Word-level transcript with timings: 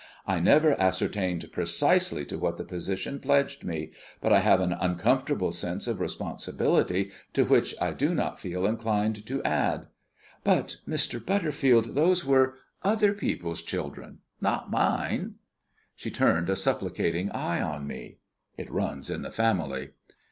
"I 0.25 0.39
never 0.39 0.71
ascertained 0.81 1.51
precisely 1.51 2.25
to 2.25 2.37
what 2.39 2.57
the 2.57 2.63
position 2.63 3.19
pledged 3.19 3.63
me, 3.63 3.91
but 4.19 4.33
I 4.33 4.39
have 4.39 4.59
an 4.59 4.73
uncomfortable 4.73 5.51
sense 5.51 5.85
of 5.85 5.99
responsibility 5.99 7.11
to 7.33 7.45
which 7.45 7.75
I 7.79 7.91
do 7.91 8.15
not 8.15 8.39
feel 8.39 8.65
inclined 8.65 9.27
to 9.27 9.43
add." 9.43 9.85
"But, 10.43 10.77
Mr. 10.87 11.23
Butterfield, 11.23 11.93
those 11.93 12.25
were 12.25 12.55
other 12.81 13.13
people's 13.13 13.61
children 13.61 14.21
not 14.41 14.71
mine." 14.71 15.35
She 15.95 16.09
turned 16.09 16.49
a 16.49 16.55
supplicating 16.55 17.29
eye 17.29 17.61
on 17.61 17.85
me. 17.85 18.17
It 18.57 18.71
runs 18.71 19.11
in 19.11 19.21
the 19.21 19.29
family. 19.29 19.91